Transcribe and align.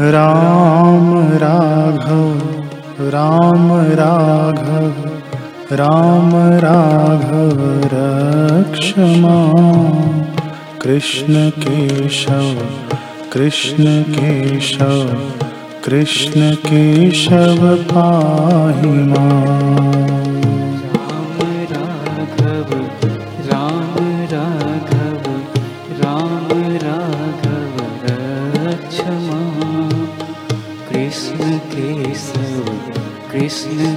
राम 0.00 1.14
राघव 1.32 2.30
राम 3.08 3.72
राघव 3.72 4.90
राम 5.72 6.30
राघव 6.64 7.62
रक्षमा 7.92 9.38
कृष्ण 10.82 11.48
केशव 16.54 17.74
पाहि 17.90 18.88
माम् 29.06 30.06
कृष्ण 30.90 31.56
केशव 31.56 32.72
कृष्ण 33.32 33.92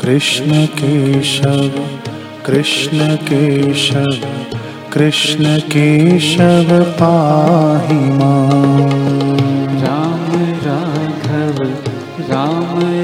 कृष्ण 0.00 0.64
केशव 0.64 1.68
कृष्ण 2.46 3.16
केशव 3.16 4.37
कृष्ण 4.92 5.58
केशव 5.58 6.70
पाहि 7.00 7.98
माम् 8.18 8.98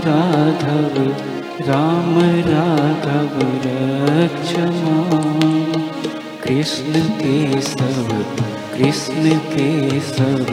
राघव 0.06 0.96
राम 1.68 2.18
राघव 2.46 3.38
रक्षमा 3.64 4.96
कृष्ण 6.42 7.00
केशव 7.20 8.08
कृष्ण 8.76 9.38
केशव 9.52 10.44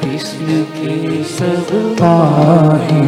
कृष्ण 0.00 0.62
केशव। 0.62 1.94
पाहि 2.00 3.00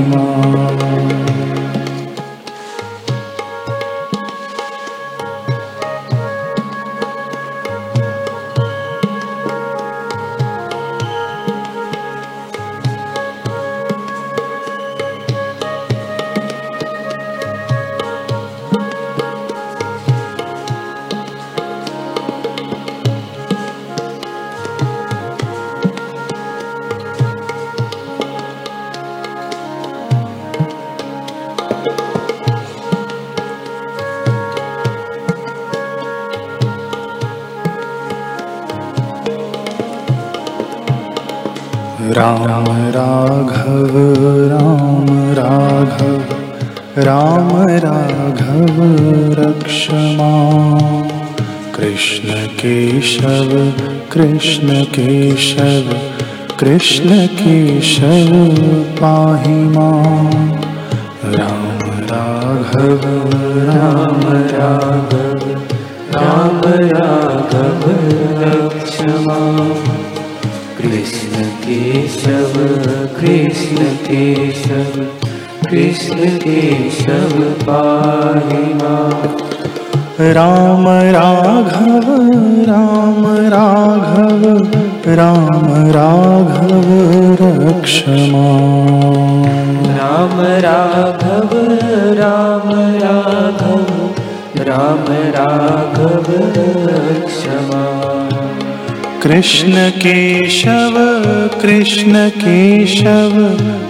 राम 42.11 42.65
राघव 42.69 43.97
राम 44.51 45.07
राघव 45.33 46.21
राम 46.99 47.51
राघव 47.69 48.79
रक्षमा। 49.39 50.33
कृष्ण 51.75 52.47
केशव 52.61 53.51
कृष्ण 54.13 54.83
केशव 54.85 55.93
कृष्ण 56.59 57.27
केशव 57.27 58.33
पाहि 59.01 59.55
माम् 59.55 60.53
राम 61.35 61.79
राघव 62.11 63.07
राम 63.69 64.21
राघव 64.55 65.49
राम 66.17 66.61
राघव 66.83 67.91
रक्षमा। 68.43 69.39
कृष्ण 70.79 71.58
केशव 71.69 72.53
कृष्ण 73.21 73.85
केशव 73.85 75.01
कृष्ण 75.71 76.17
केशव 76.17 77.41
पाहि 77.41 78.73
राम 80.33 80.89
राघव 80.89 82.23
राम 82.69 83.27
राघव 83.27 84.65
राम 85.07 85.75
राघव 85.91 86.89
रक्षमा। 87.41 88.49
राम 89.89 90.41
राघव 90.41 91.57
राम 92.13 92.71
राघव 92.95 94.07
राम 94.57 95.05
राघव 95.11 96.33
रक्षमा। 96.87 97.85
कृष्ण 99.23 99.89
केशव 99.89 101.08
कृष्ण 101.63 102.29
केशव 102.29 103.35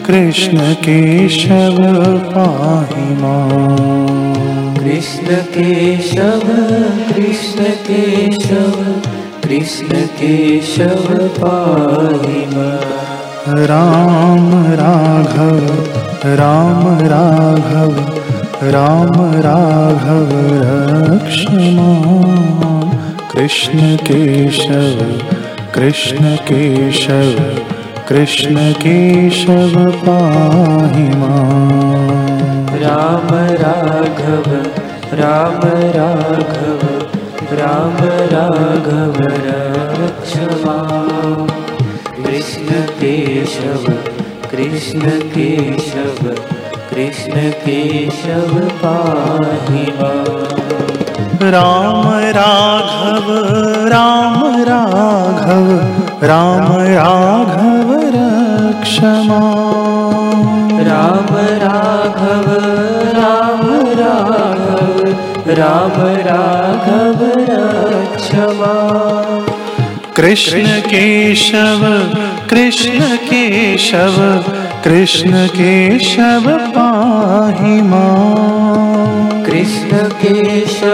कृष्ण 0.06 0.72
केशव 0.72 1.76
पाहि 2.18 3.14
माम्। 3.14 4.76
कृष्ण 4.76 5.34
केशव 5.34 6.40
कृष्ण 7.14 7.64
केशव 7.64 8.82
कृष्ण 9.44 9.96
केशव 9.96 11.28
पाहि 11.40 12.44
राम 13.48 14.52
राघव 14.72 15.66
राम 16.24 16.98
राघव 16.98 17.92
राम 18.62 19.12
राघव 19.34 20.30
रक्षमा 20.62 21.90
कृष्ण 23.32 23.96
केशव 23.96 24.98
कृष्ण 25.74 26.34
केशव 26.48 27.32
कृष्ण 28.08 28.70
केशव 28.72 29.74
पाहि 30.04 31.08
राम 32.82 33.28
राघव 33.62 34.48
राम 35.20 35.60
राघव 35.96 36.86
राम 37.60 37.96
राघव 38.32 39.20
रक्षमा 39.46 40.78
कृष्ण 42.16 42.80
केशव 43.00 43.92
कृष्ण 44.50 45.18
केशव 45.34 46.28
कृष्ण 46.90 47.50
केशव 47.66 48.58
पाहि 48.82 49.86
राम 51.50 52.08
राघव 52.12 53.32
राम 53.88 54.44
राघव 54.62 55.70
राम 56.22 56.72
राघव 56.78 57.92
रक्षमा। 57.92 59.40
राम 60.80 61.36
राघव 61.36 62.50
राम 63.18 63.60
राघव 64.00 65.04
राम 65.52 66.06
राघव 66.06 67.24
रक्षमा। 67.48 68.74
कृष्ण 70.16 70.64
केशव 70.66 71.82
कृष्ण 72.50 73.00
केशव 73.16 74.40
कृष्ण 74.84 75.46
केशव 75.46 76.50
पाहि 76.50 77.80
माम् 77.80 79.44
कृष्ण 79.46 79.96
केशव 79.96 80.87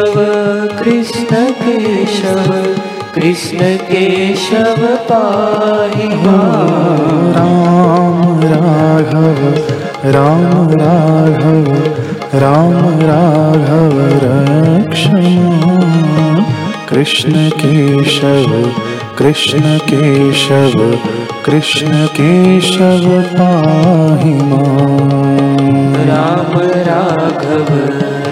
कृष्ण 3.25 3.59
केशव 3.77 4.87
पाहि। 5.11 6.09
राम 7.37 8.41
राघव 8.41 9.41
राम 10.11 10.69
राघव 10.71 11.73
राम 12.39 13.01
राघव 13.01 13.97
रक्षमा 14.25 15.79
कृष्ण 16.89 17.49
केशव 17.49 18.69
कृष्ण 19.19 19.79
केशव 19.79 20.97
कृष्ण 21.45 22.07
केशव 22.07 23.09
पाहि 23.21 24.39
राम 26.09 26.59
राघव 26.61 27.75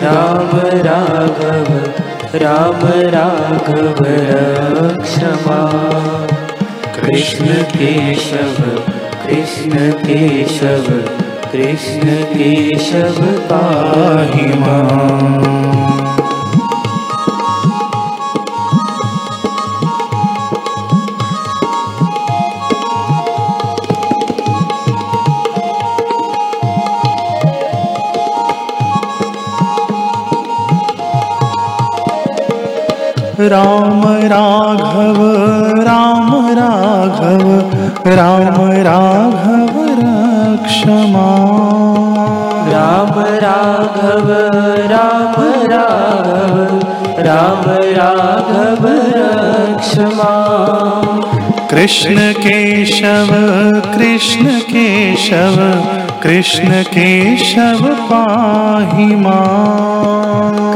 राम 0.03 0.59
राघव 0.87 1.82
राम 2.35 2.85
राघव 3.13 3.99
रक्षमा 4.29 5.59
कृष्ण 6.95 7.63
केशव 7.73 8.63
कृष्ण 9.25 9.91
केशव 10.05 10.91
कृष्ण 11.53 12.17
केशव 12.33 13.23
पाहि 13.51 14.47
पाहि 14.59 15.52
राम 33.49 34.03
राघव 34.07 35.21
राम 35.83 36.47
राघव 36.51 37.49
राम 38.05 38.71
राघव 38.71 39.79
रक्षमा। 39.99 41.29
राम 42.73 43.19
राघव 43.19 44.31
राम 44.91 45.43
राघव 45.71 46.79
राम 47.19 47.71
राघव 47.71 48.87
रक्षमा। 49.15 50.33
कृष्ण 51.71 52.33
केशव 52.33 53.31
कृष्ण 53.95 54.45
केशव 54.45 55.57
कृष्ण 56.23 56.83
केशव 56.83 57.85
पाहि 57.85 59.15
कृष्ण 59.15 60.72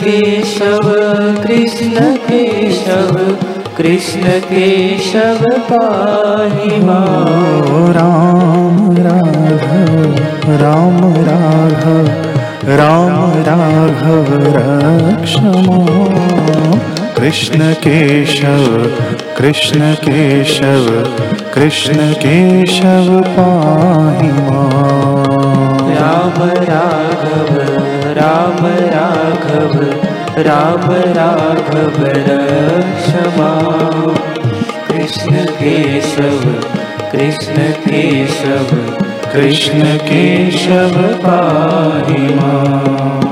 केशव 0.00 0.88
कृष्ण 1.42 2.04
केशव 2.26 3.16
कृष्ण 3.76 4.38
केशव 4.40 5.42
पाहि 5.70 6.78
माम् 6.84 7.70
ओ 7.74 7.80
राम 7.96 8.78
राघव 9.06 10.50
राम 10.62 10.98
राघव 11.28 12.06
राम 12.80 13.32
राघव 13.48 14.30
रक्षमा 14.56 15.78
कृष्ण 17.16 17.72
केशव 17.84 18.66
कृष्ण 19.38 19.92
केशव 20.04 20.86
कृष्ण 21.54 22.12
केशव 22.24 23.20
पाहि 23.36 24.30
माम् 24.40 25.90
राम 25.96 26.42
राघव 26.70 27.83
राम 28.16 28.66
राघव 28.66 29.74
राम 30.38 30.90
राघव 31.18 31.98
रक्षमा। 32.28 33.50
कृष्ण 34.88 35.44
केशव 35.44 36.40
कृष्ण 37.12 37.70
केशव 37.86 38.76
कृष्ण 39.32 39.96
केशव 39.96 40.98
पाहि 41.24 42.34
माम् 42.34 43.23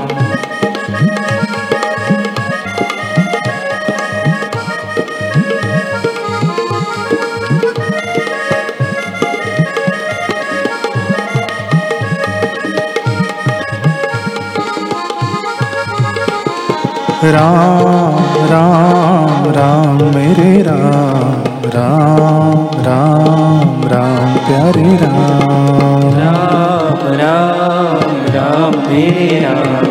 राम 17.25 18.15
राम 18.47 19.45
राम 19.55 19.99
मेरे 20.15 20.61
राम 20.61 21.67
राम 21.75 22.57
राम 22.87 23.83
राम 23.91 24.33
प्यारे 24.47 24.95
राम 25.01 26.03
राम 26.17 27.05
राम 27.21 28.11
राम 28.35 28.75
मेरे 28.89 29.39
राम 29.39 29.85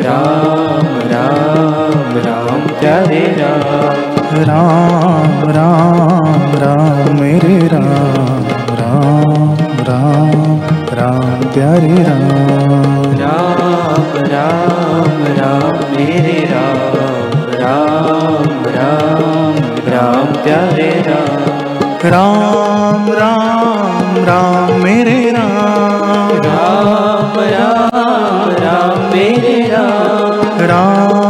राम 0.00 0.90
राम 1.12 2.18
राम 2.26 2.66
प्यारे 2.80 3.22
राम 3.38 4.42
राम 4.50 5.48
राम 5.58 6.58
राम 6.64 7.20
मेरे 7.20 7.56
राम 7.68 8.44
राम 8.82 9.46
राम 9.90 10.58
राम 10.98 11.48
प्यारे 11.54 12.02
राम 12.02 13.18
राम 13.22 14.22
राम 14.32 14.63
मेरे 15.96 16.38
राम 16.52 16.80
राम 17.62 18.64
राम 18.76 19.54
राम 19.92 20.26
प्यारे 20.42 20.90
राम। 21.06 21.44
राम 22.08 23.12
राम 23.12 24.24
राम 24.24 24.82
मेरे 24.82 25.30
राम। 25.30 26.40
राम 26.46 27.40
राम 27.40 28.50
राम 28.64 29.00
मेरे 29.12 29.68
राम। 29.68 30.58
राम 30.60 30.68
राम 30.68 31.23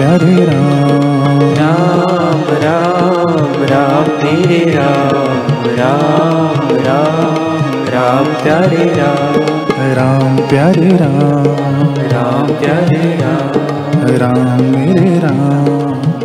प्यारे 0.00 0.44
राम। 0.44 1.40
राम 1.40 2.42
राम 2.62 3.64
राम 3.64 4.04
तेरे 4.04 4.70
राम 4.70 5.66
राम 5.70 6.70
राम 6.78 7.34
राम 7.88 8.24
प्यारे 8.24 8.84
राम। 8.94 9.36
राम 9.96 10.36
प्यारे 10.36 10.88
राम। 10.88 11.44
राम 12.12 12.46
प्यारे 12.46 13.18
राम। 13.20 14.08
राम 14.16 14.62
मेरे 14.62 15.18
राम। 15.18 16.19